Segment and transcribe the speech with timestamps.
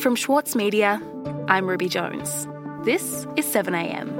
[0.00, 1.00] From Schwartz Media,
[1.46, 2.48] I'm Ruby Jones.
[2.84, 4.18] This is 7am.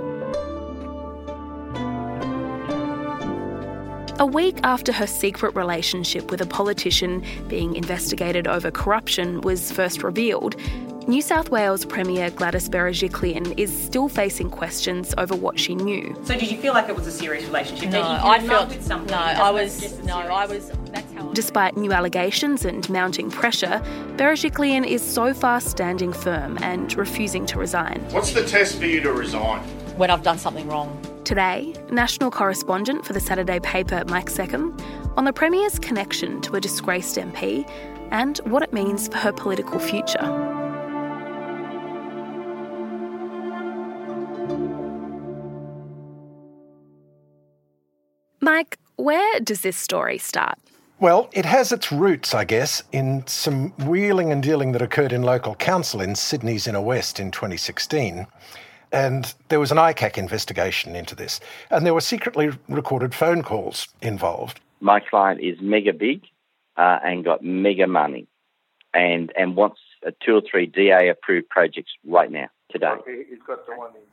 [4.20, 10.02] A week after her secret relationship with a politician being investigated over corruption was first
[10.02, 10.54] revealed,
[11.08, 16.14] New South Wales Premier Gladys Berejiklian is still facing questions over what she knew.
[16.24, 17.90] So did you feel like it was a serious relationship?
[17.90, 19.12] No, that you I felt with somebody?
[19.12, 19.18] no.
[19.18, 19.88] I was no.
[19.88, 20.70] serious- I was.
[21.20, 21.30] That's how.
[21.30, 23.82] I Despite new allegations and mounting pressure,
[24.16, 28.04] Berejiklian is so far standing firm and refusing to resign.
[28.10, 29.62] What's the test for you to resign?
[30.00, 30.98] when I've done something wrong.
[31.24, 34.74] Today, national correspondent for the Saturday paper Mike Seccombe
[35.18, 37.70] on the Premier's connection to a disgraced MP
[38.10, 40.26] and what it means for her political future.
[48.40, 50.58] Mike, where does this story start?
[51.00, 55.22] Well, it has its roots, I guess, in some wheeling and dealing that occurred in
[55.22, 58.26] local council in Sydney's Inner West in 2016.
[58.92, 63.88] And there was an ICAC investigation into this, and there were secretly recorded phone calls
[64.02, 64.60] involved.
[64.80, 66.24] my client is mega big
[66.76, 68.26] uh, and got mega money
[68.92, 72.94] and and wants uh, two or three DA approved projects right now, today.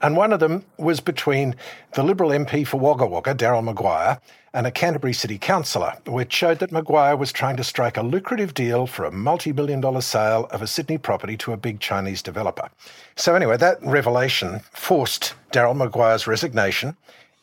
[0.02, 1.56] And one of them was between
[1.94, 4.20] the Liberal MP for Wagga Wagga, Daryl Maguire,
[4.54, 8.54] and a Canterbury City councillor, which showed that Maguire was trying to strike a lucrative
[8.54, 12.22] deal for a multi billion dollar sale of a Sydney property to a big Chinese
[12.22, 12.70] developer.
[13.16, 16.96] So, anyway, that revelation forced Daryl Maguire's resignation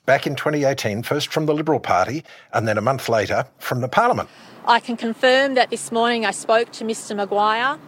[0.06, 3.88] back in 2018, first from the Liberal Party, and then a month later from the
[3.88, 4.28] Parliament.
[4.66, 7.14] I can confirm that this morning I spoke to Mr.
[7.14, 7.78] Maguire.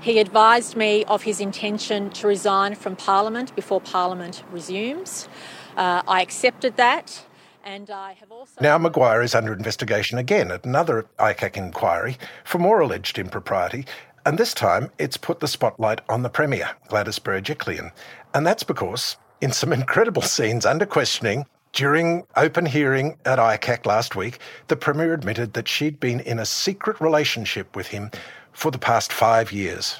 [0.00, 5.28] He advised me of his intention to resign from Parliament before Parliament resumes.
[5.76, 7.26] Uh, I accepted that,
[7.64, 8.60] and I have also.
[8.60, 13.84] Now, Maguire is under investigation again at another ICAC inquiry for more alleged impropriety,
[14.24, 17.90] and this time it's put the spotlight on the Premier, Gladys Berejiklian.
[18.34, 24.16] And that's because, in some incredible scenes under questioning, during open hearing at ICAC last
[24.16, 24.38] week,
[24.68, 28.10] the Premier admitted that she'd been in a secret relationship with him
[28.56, 29.98] for the past five years.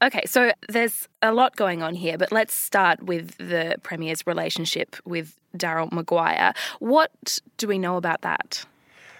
[0.00, 4.94] Okay, so there's a lot going on here, but let's start with the Premier's relationship
[5.04, 6.52] with Daryl Maguire.
[6.78, 8.64] What do we know about that?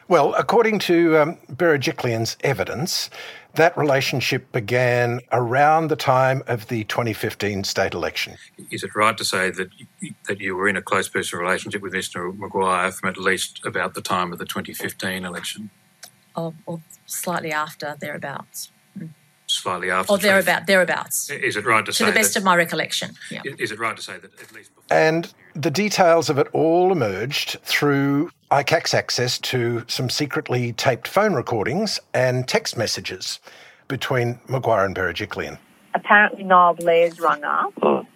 [0.06, 3.10] Well, according to um, Berejiklian's evidence,
[3.54, 8.36] that relationship began around the time of the 2015 state election.
[8.70, 9.68] Is it right to say that
[10.28, 12.36] that you were in a close personal relationship with Mr.
[12.38, 15.70] Maguire from at least about the time of the 2015 election,
[16.38, 19.10] or, or slightly after thereabouts, mm.
[19.46, 20.12] slightly after?
[20.12, 23.14] or thereabout thereabouts, Is it right to, to say the best that, of my recollection.
[23.30, 23.42] Yeah.
[23.58, 24.96] Is it right to say that at least before?
[24.96, 31.34] And the details of it all emerged through ICAC's access to some secretly taped phone
[31.34, 33.40] recordings and text messages
[33.88, 35.58] between Maguire and Berejiklian.
[35.94, 38.06] apparently Niall Blair's rung up oh.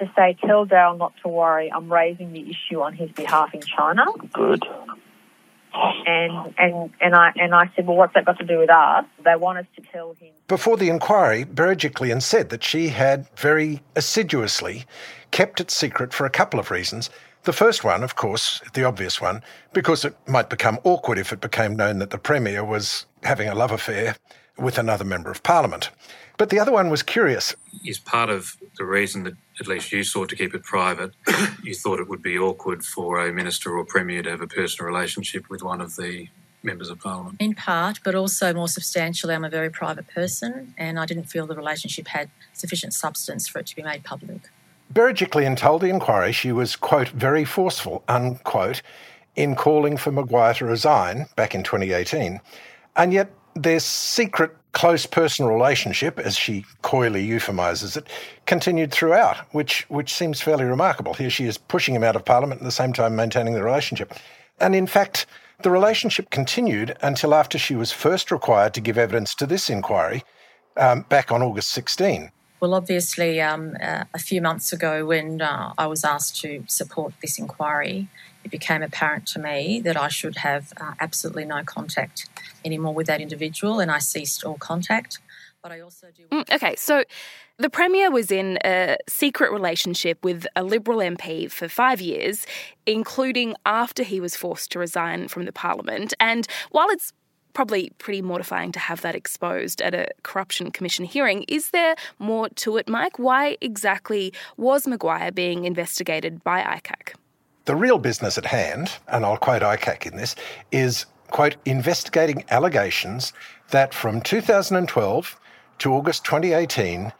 [0.00, 3.60] to say, tell Daryl not to worry, I'm raising the issue on his behalf in
[3.62, 4.04] China.
[4.32, 4.64] Good.
[5.74, 9.04] And, and, and, I, and I said, well, what's that got to do with us?
[9.24, 10.30] They want us to tell him.
[10.48, 14.84] Before the inquiry, Berejiklian said that she had very assiduously
[15.30, 17.08] kept it secret for a couple of reasons.
[17.44, 21.40] The first one, of course, the obvious one, because it might become awkward if it
[21.40, 24.16] became known that the Premier was having a love affair
[24.58, 25.90] with another Member of Parliament.
[26.38, 27.54] But the other one was curious.
[27.84, 31.12] Is part of the reason that at least you sought to keep it private?
[31.62, 34.90] you thought it would be awkward for a minister or premier to have a personal
[34.90, 36.28] relationship with one of the
[36.62, 37.36] members of parliament.
[37.40, 41.46] In part, but also more substantially, I'm a very private person, and I didn't feel
[41.46, 44.50] the relationship had sufficient substance for it to be made public.
[44.92, 48.82] Berejiklian told the inquiry she was, quote, very forceful, unquote,
[49.34, 52.40] in calling for Maguire to resign back in 2018.
[52.94, 58.06] And yet their secret close personal relationship, as she coyly euphemises it,
[58.46, 61.14] continued throughout, which, which seems fairly remarkable.
[61.14, 64.14] Here she is pushing him out of Parliament at the same time maintaining the relationship.
[64.60, 65.26] And in fact,
[65.62, 70.24] the relationship continued until after she was first required to give evidence to this inquiry
[70.76, 72.30] um, back on August 16.
[72.60, 77.12] Well, obviously, um, uh, a few months ago, when uh, I was asked to support
[77.20, 78.08] this inquiry,
[78.44, 82.28] it became apparent to me that I should have uh, absolutely no contact
[82.64, 85.18] anymore with that individual, and I ceased all contact.
[85.62, 86.24] But I also do.
[86.32, 87.04] Mm, okay, so
[87.58, 92.46] the Premier was in a secret relationship with a Liberal MP for five years,
[92.86, 96.14] including after he was forced to resign from the Parliament.
[96.18, 97.12] And while it's
[97.52, 101.44] probably pretty mortifying to have that exposed at a corruption commission hearing.
[101.48, 103.18] Is there more to it, Mike?
[103.18, 107.14] Why exactly was Maguire being investigated by ICAC?
[107.64, 110.34] The real business at hand, and I'll quote ICAC in this,
[110.72, 113.32] is, quote, investigating allegations
[113.70, 115.40] that from 2012
[115.78, 117.12] to August 2018,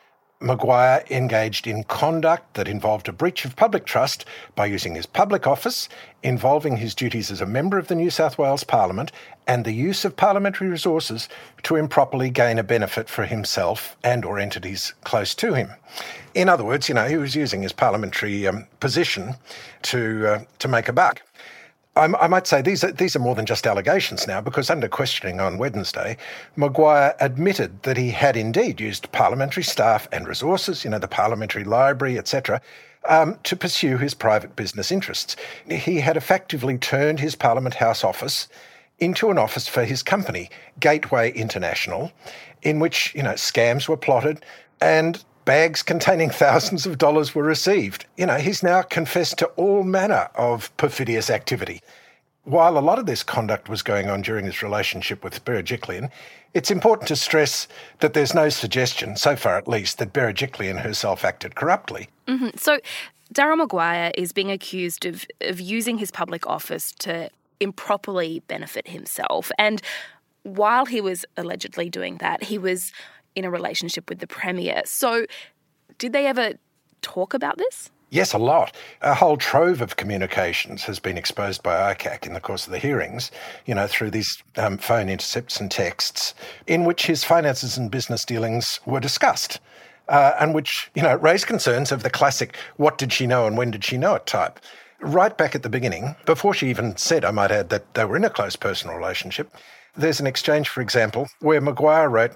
[0.42, 4.24] Maguire engaged in conduct that involved a breach of public trust
[4.54, 5.88] by using his public office,
[6.22, 9.12] involving his duties as a member of the New South Wales Parliament,
[9.46, 11.28] and the use of parliamentary resources
[11.62, 15.70] to improperly gain a benefit for himself and or entities close to him.
[16.34, 19.34] In other words, you know, he was using his parliamentary um, position
[19.82, 21.22] to uh, to make a buck.
[21.94, 24.88] I, I might say these are, these are more than just allegations now, because under
[24.88, 26.16] questioning on Wednesday,
[26.56, 31.64] Maguire admitted that he had indeed used parliamentary staff and resources, you know, the parliamentary
[31.64, 32.60] library, etc.,
[33.08, 35.36] um, to pursue his private business interests.
[35.68, 38.48] He had effectively turned his Parliament House office
[38.98, 40.48] into an office for his company,
[40.78, 42.12] Gateway International,
[42.62, 44.44] in which you know scams were plotted
[44.80, 48.06] and bags containing thousands of dollars were received.
[48.16, 51.80] You know, he's now confessed to all manner of perfidious activity.
[52.44, 56.10] While a lot of this conduct was going on during his relationship with Berejiklian,
[56.54, 57.68] it's important to stress
[58.00, 62.08] that there's no suggestion, so far at least, that Berejiklian herself acted corruptly.
[62.26, 62.56] Mm-hmm.
[62.56, 62.78] So
[63.32, 67.30] Daryl Maguire is being accused of, of using his public office to
[67.60, 69.50] improperly benefit himself.
[69.58, 69.80] And
[70.42, 72.92] while he was allegedly doing that, he was
[73.34, 74.82] in a relationship with the Premier.
[74.84, 75.26] So,
[75.98, 76.54] did they ever
[77.02, 77.90] talk about this?
[78.12, 78.76] Yes, a lot.
[79.00, 82.78] A whole trove of communications has been exposed by ICAC in the course of the
[82.78, 83.30] hearings,
[83.64, 86.34] you know, through these um, phone intercepts and texts,
[86.66, 89.60] in which his finances and business dealings were discussed.
[90.08, 93.56] Uh, and which, you know, raised concerns of the classic what did she know and
[93.56, 94.60] when did she know it type.
[95.00, 98.16] Right back at the beginning, before she even said, I might add, that they were
[98.16, 99.56] in a close personal relationship,
[99.96, 102.32] there's an exchange, for example, where Maguire wrote,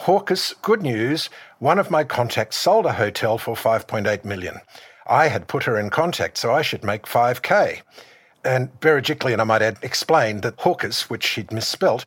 [0.00, 1.30] Hawkes, good news.
[1.58, 4.60] One of my contacts sold a hotel for 5.8 million.
[5.06, 7.80] I had put her in contact, so I should make 5k.
[8.44, 12.04] And Berejiklian, I might add, explained that Hawkes, which she'd misspelt,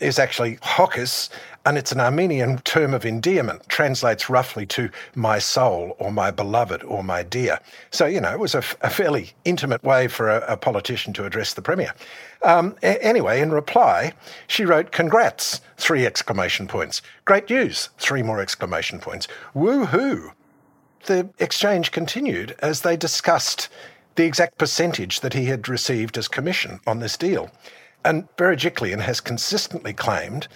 [0.00, 1.30] is actually Hokis,
[1.66, 6.82] and it's an Armenian term of endearment, translates roughly to my soul or my beloved
[6.84, 7.60] or my dear.
[7.90, 11.54] So, you know, it was a, fairly intimate way for a, a, politician to address
[11.54, 11.94] the Premier.
[12.42, 14.12] Um, a- anyway, in reply,
[14.46, 17.02] she wrote, Congrats, three exclamation points.
[17.26, 19.28] Great news, three more exclamation points.
[19.52, 20.32] Woo hoo.
[21.06, 23.68] The exchange continued as they discussed
[24.16, 27.50] the exact percentage that he had received as commission on this deal.
[28.04, 30.48] And Berejiklian has consistently claimed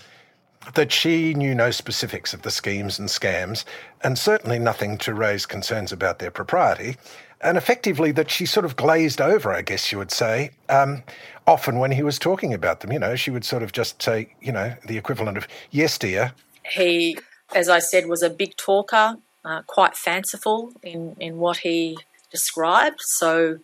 [0.75, 3.65] that she knew no specifics of the schemes and scams,
[4.03, 6.97] and certainly nothing to raise concerns about their propriety,
[7.41, 10.51] and effectively that she sort of glazed over, I guess you would say.
[10.69, 11.03] Um,
[11.47, 14.35] often when he was talking about them, you know, she would sort of just say,
[14.41, 16.33] you know, the equivalent of, yes, dear.
[16.65, 17.19] He,
[17.55, 21.99] as I said, was a big talker, uh, quite fanciful in, in what he
[22.31, 23.01] described.
[23.01, 23.59] So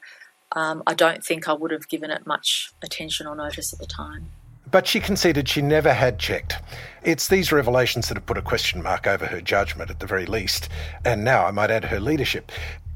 [0.52, 3.86] um, I don't think I would have given it much attention or notice at the
[3.86, 4.30] time.
[4.70, 6.54] But she conceded she never had checked.
[7.02, 10.26] It's these revelations that have put a question mark over her judgment, at the very
[10.26, 10.68] least,
[11.04, 12.52] and now I might add her leadership.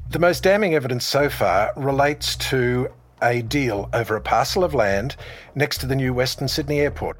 [0.09, 2.89] The most damning evidence so far relates to
[3.21, 5.15] a deal over a parcel of land
[5.55, 7.19] next to the new Western Sydney Airport.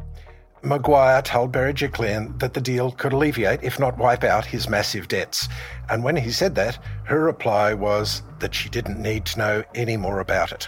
[0.62, 5.48] Maguire told Berejiklian that the deal could alleviate, if not wipe out, his massive debts.
[5.90, 9.98] And when he said that, her reply was that she didn't need to know any
[9.98, 10.68] more about it.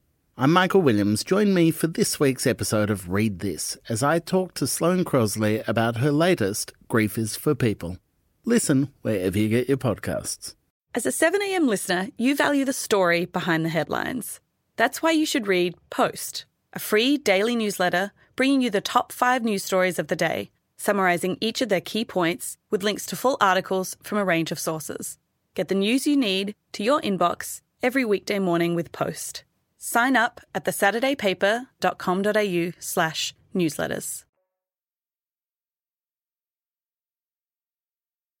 [0.37, 1.23] I'm Michael Williams.
[1.23, 5.67] Join me for this week's episode of Read This as I talk to Sloane Crosley
[5.67, 7.97] about her latest, Grief is for People.
[8.45, 10.55] Listen wherever you get your podcasts.
[10.95, 14.39] As a 7am listener, you value the story behind the headlines.
[14.77, 19.43] That's why you should read Post, a free daily newsletter bringing you the top five
[19.43, 23.37] news stories of the day, summarising each of their key points with links to full
[23.41, 25.19] articles from a range of sources.
[25.55, 29.43] Get the news you need to your inbox every weekday morning with Post.
[29.83, 34.25] Sign up at thesaturdaypaper.com.au slash newsletters.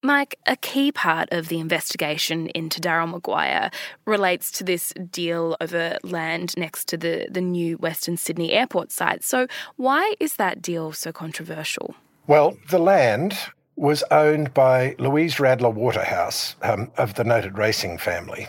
[0.03, 3.71] Mike, a key part of the investigation into Daryl Maguire
[4.05, 9.23] relates to this deal over land next to the, the new Western Sydney airport site.
[9.23, 11.95] So, why is that deal so controversial?
[12.27, 13.35] Well, the land
[13.75, 18.47] was owned by Louise Raedler Waterhouse um, of the noted racing family,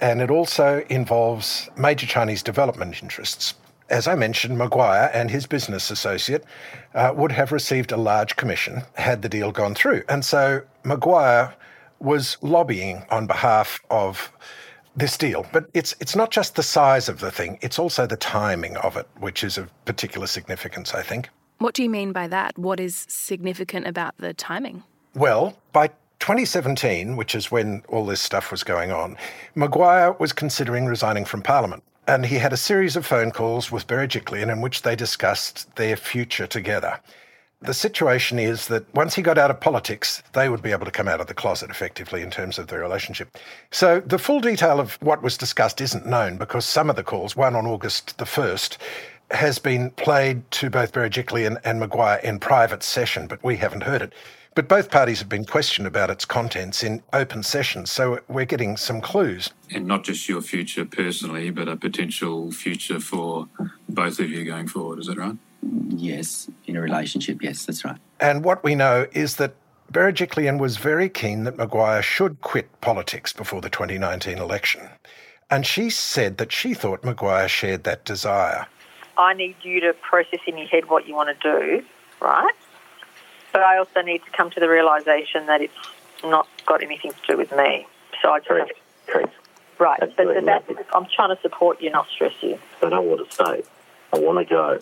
[0.00, 3.54] and it also involves major Chinese development interests.
[3.88, 6.44] as I mentioned, Maguire and his business associate
[6.94, 10.02] uh, would have received a large commission had the deal gone through.
[10.08, 11.54] And so Maguire
[12.00, 14.32] was lobbying on behalf of
[14.96, 15.46] this deal.
[15.52, 18.96] But it's it's not just the size of the thing, it's also the timing of
[18.96, 21.28] it, which is of particular significance, I think.
[21.58, 22.58] What do you mean by that?
[22.58, 24.82] What is significant about the timing?
[25.14, 25.90] Well, by
[26.26, 29.16] 2017, which is when all this stuff was going on,
[29.54, 31.84] Maguire was considering resigning from Parliament.
[32.08, 35.96] And he had a series of phone calls with Berejiklian in which they discussed their
[35.96, 36.98] future together.
[37.60, 40.90] The situation is that once he got out of politics, they would be able to
[40.90, 43.38] come out of the closet effectively in terms of their relationship.
[43.70, 47.36] So the full detail of what was discussed isn't known because some of the calls,
[47.36, 48.78] one on August the 1st,
[49.30, 54.02] has been played to both Berejiklian and Maguire in private session, but we haven't heard
[54.02, 54.12] it.
[54.56, 58.78] But both parties have been questioned about its contents in open sessions, so we're getting
[58.78, 59.50] some clues.
[59.70, 63.48] And not just your future personally, but a potential future for
[63.90, 65.36] both of you going forward, is that right?
[65.90, 67.98] Yes, in a relationship, yes, that's right.
[68.18, 69.54] And what we know is that
[69.92, 74.88] Berejiklian was very keen that Maguire should quit politics before the 2019 election.
[75.50, 78.66] And she said that she thought Maguire shared that desire.
[79.18, 81.84] I need you to process in your head what you want to do,
[82.20, 82.54] right?
[83.56, 85.72] But I also need to come to the realization that it's
[86.22, 87.86] not got anything to do with me.
[88.20, 88.72] So I just Correct.
[89.06, 89.34] Correct.
[89.78, 89.98] right.
[89.98, 90.86] But, Absolutely but that.
[90.94, 92.58] I'm trying to support you, not stress you.
[92.82, 93.62] I don't want to stay.
[94.12, 94.78] I want to go.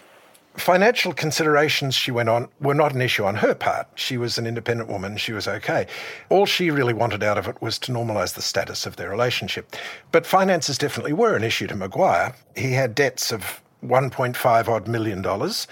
[0.57, 3.87] Financial considerations, she went on, were not an issue on her part.
[3.95, 5.87] She was an independent woman, she was okay.
[6.28, 9.76] All she really wanted out of it was to normalise the status of their relationship.
[10.11, 12.35] But finances definitely were an issue to Maguire.
[12.57, 15.69] He had debts of 1.5 odd million dollars.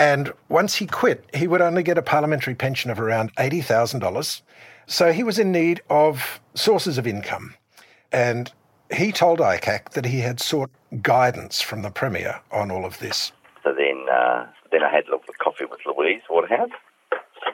[0.00, 4.40] And once he quit, he would only get a parliamentary pension of around $80,000.
[4.86, 7.54] So he was in need of sources of income.
[8.10, 8.50] And
[8.90, 10.70] he told ICAC that he had sought
[11.02, 13.30] guidance from the Premier on all of this.
[13.62, 16.70] So then, uh, then I had a little coffee with Louise Waterhouse.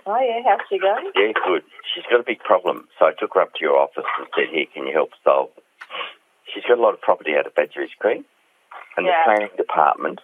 [0.07, 1.11] Oh yeah, how's she going?
[1.17, 1.63] Yeah, good.
[1.93, 2.87] She's got a big problem.
[2.99, 5.51] So I took her up to your office and said, here, can you help solve?
[6.55, 8.25] She's got a lot of property out of Badgerys Creek.
[8.97, 9.25] And Yeah.
[9.27, 10.21] the planning department,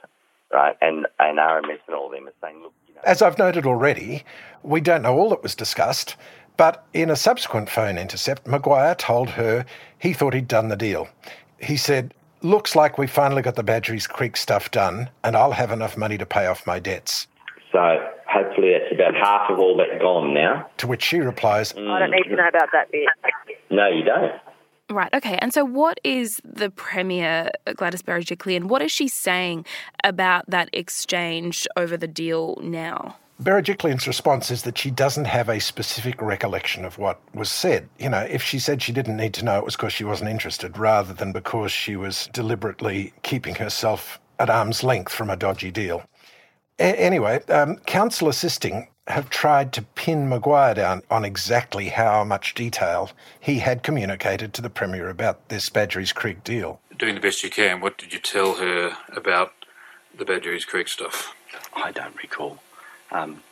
[0.53, 3.39] right, and, and RMS and all of them are saying, look, you know, As I've
[3.39, 4.25] noted already,
[4.63, 6.17] we don't know all that was discussed,
[6.57, 9.65] but in a subsequent phone intercept, Maguire told her
[9.99, 11.09] he thought he'd done the deal.
[11.59, 15.71] He said, Looks like we finally got the Badgerys Creek stuff done, and I'll have
[15.71, 17.29] enough money to pay off my debts.
[17.71, 20.69] So hopefully that's about half of all that gone now.
[20.79, 21.89] To which she replies, mm.
[21.89, 23.09] I don't need to know about that bit.
[23.71, 24.33] No, you don't.
[24.91, 25.39] Right, okay.
[25.39, 29.65] And so, what is the Premier, Gladys Berejiklian, what is she saying
[30.05, 33.17] about that exchange over the deal now?
[33.43, 37.89] Berejiklian's response is that she doesn't have a specific recollection of what was said.
[37.99, 40.31] You know, if she said she didn't need to know, it was because she wasn't
[40.31, 45.71] interested, rather than because she was deliberately keeping herself at arm's length from a dodgy
[45.71, 46.05] deal.
[46.79, 52.55] A- anyway, um, counsel assisting have tried to pin Maguire down on exactly how much
[52.55, 56.81] detail he had communicated to the Premier about this Badgerys Creek deal.
[56.97, 59.53] Doing the best you can, what did you tell her about
[60.17, 61.35] the Badgerys Creek stuff?
[61.75, 62.59] I don't recall.
[63.11, 63.43] Um,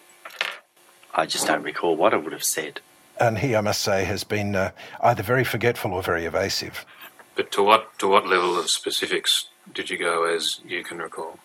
[1.14, 2.80] I just don't recall what I would have said.
[3.19, 6.87] And he, I must say, has been uh, either very forgetful or very evasive.
[7.35, 11.38] But to what to what level of specifics did you go, as you can recall?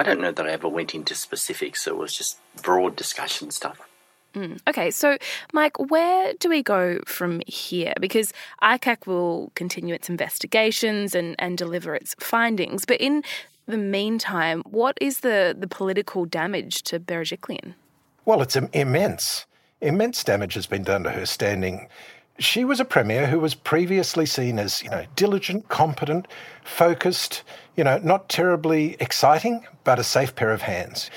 [0.00, 1.86] I don't know that I ever went into specifics.
[1.86, 3.86] It was just broad discussion stuff.
[4.34, 4.58] Mm.
[4.66, 5.18] Okay, so
[5.52, 7.92] Mike, where do we go from here?
[8.00, 13.22] Because ICAC will continue its investigations and, and deliver its findings, but in
[13.66, 17.74] the meantime, what is the, the political damage to Berejiklian?
[18.24, 19.44] Well, it's immense.
[19.82, 21.88] Immense damage has been done to her standing.
[22.40, 26.26] She was a premier who was previously seen as, you know, diligent, competent,
[26.64, 27.42] focused,
[27.76, 31.10] you know, not terribly exciting, but a safe pair of hands.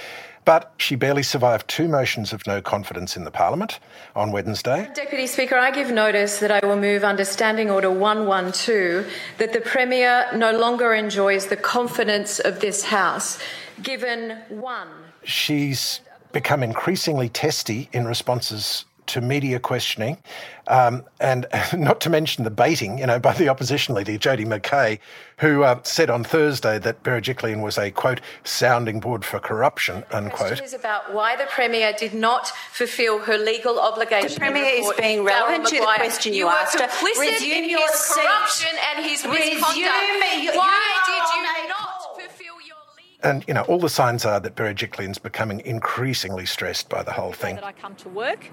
[0.43, 3.79] But she barely survived two motions of no confidence in the Parliament
[4.17, 4.89] on Wednesday.
[4.93, 9.61] Deputy Speaker, I give notice that I will move under Standing Order 112 that the
[9.61, 13.39] Premier no longer enjoys the confidence of this House,
[13.81, 14.89] given one.
[15.23, 16.01] She's
[16.33, 20.17] become increasingly testy in responses to media questioning,
[20.67, 21.45] um, and
[21.77, 24.99] not to mention the baiting, you know, by the opposition leader, Jodie McKay,
[25.39, 30.47] who uh, said on Thursday that Berejiklian was a, quote, sounding board for corruption, unquote.
[30.49, 34.29] Question is about why the Premier did not fulfil her legal obligation.
[34.35, 36.87] The Premier is being relevant to the question you were asked her.
[36.87, 38.21] complicit Resume in your his seat.
[38.21, 39.75] corruption and his Resume misconduct.
[39.77, 40.43] it.
[40.43, 41.92] You- you why are did you not
[43.23, 47.31] And, you know, all the signs are that Berejiklian's becoming increasingly stressed by the whole
[47.31, 47.55] thing.
[47.55, 48.47] that I come to work.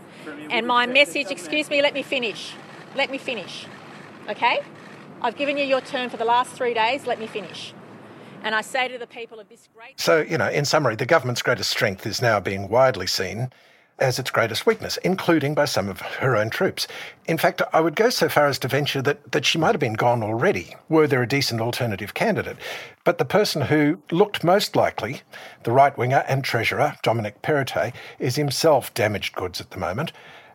[0.49, 2.53] And my message, excuse me, let me finish.
[2.95, 3.67] Let me finish.
[4.29, 4.61] Okay?
[5.21, 7.07] I've given you your turn for the last three days.
[7.07, 7.75] Let me finish.
[8.43, 10.01] And I say to the people of this great.
[10.01, 13.51] So, you know, in summary, the government's greatest strength is now being widely seen
[14.01, 16.89] as its greatest weakness, including by some of her own troops.
[17.27, 19.81] In fact, I would go so far as to venture that, that she might have
[19.81, 22.57] been gone already, were there a decent alternative candidate.
[23.05, 25.23] But the person who looked most likely,
[25.65, 30.13] the right winger and treasurer, Dominic Perrottet, is himself damaged goods at the moment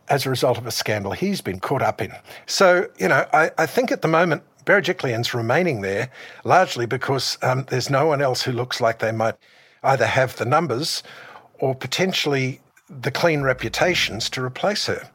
[0.08, 2.14] as a result of a scandal he's been caught up in.
[2.46, 6.10] So, you know, I, I think at the moment, Berejiklian's remaining there
[6.44, 9.36] largely because um, there's no one else who looks like they might
[9.84, 11.04] either have the numbers
[11.60, 15.10] or potentially the clean reputations to replace her.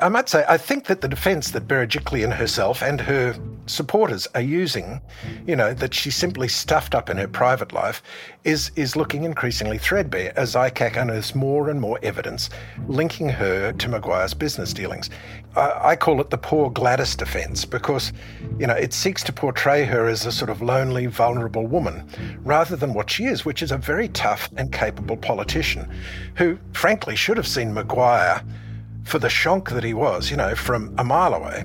[0.00, 3.34] I might say, I think that the defence that Berejiklian herself and her
[3.66, 5.00] supporters are using,
[5.46, 8.02] you know, that she simply stuffed up in her private life,
[8.44, 12.50] is is looking increasingly threadbare as ICAC unearths more and more evidence
[12.88, 15.10] linking her to Maguire's business dealings.
[15.54, 18.12] I, I call it the poor Gladys defence because,
[18.58, 22.08] you know, it seeks to portray her as a sort of lonely, vulnerable woman,
[22.44, 25.88] rather than what she is, which is a very tough and capable politician
[26.36, 28.42] who, frankly, should have seen Maguire
[29.04, 31.64] for the shonk that he was, you know, from a mile away.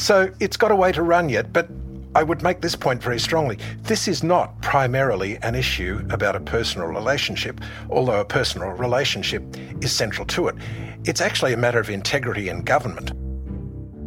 [0.00, 1.68] So it's got a way to run yet, but
[2.14, 3.58] I would make this point very strongly.
[3.82, 9.44] This is not primarily an issue about a personal relationship, although a personal relationship
[9.82, 10.56] is central to it.
[11.04, 13.10] It's actually a matter of integrity in government.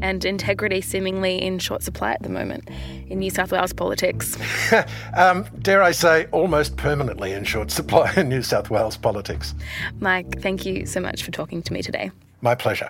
[0.02, 2.70] And integrity seemingly in short supply at the moment
[3.08, 4.36] in New South Wales politics.
[5.16, 9.54] um, dare I say, almost permanently in short supply in New South Wales politics.
[10.00, 12.10] Mike, thank you so much for talking to me today.
[12.42, 12.90] My pleasure.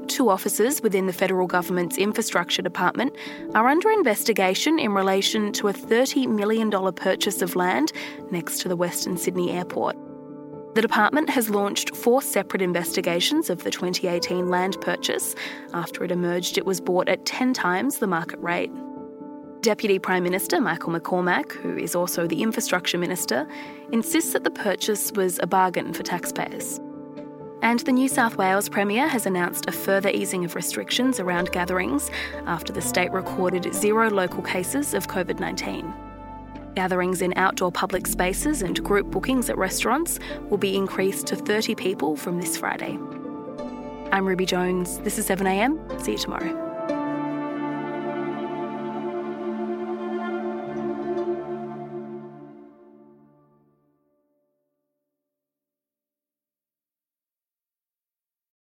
[0.11, 3.15] two officers within the federal government's infrastructure department
[3.55, 7.93] are under investigation in relation to a $30 million purchase of land
[8.29, 9.95] next to the Western Sydney airport.
[10.75, 15.35] The department has launched four separate investigations of the 2018 land purchase
[15.73, 18.71] after it emerged it was bought at 10 times the market rate.
[19.61, 23.47] Deputy Prime Minister Michael McCormack, who is also the Infrastructure Minister,
[23.91, 26.79] insists that the purchase was a bargain for taxpayers.
[27.61, 32.09] And the New South Wales Premier has announced a further easing of restrictions around gatherings
[32.47, 35.93] after the state recorded zero local cases of COVID 19.
[36.75, 40.19] Gatherings in outdoor public spaces and group bookings at restaurants
[40.49, 42.97] will be increased to 30 people from this Friday.
[44.11, 44.99] I'm Ruby Jones.
[44.99, 46.01] This is 7am.
[46.01, 46.70] See you tomorrow.